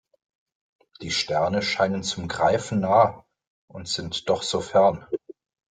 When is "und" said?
3.67-3.87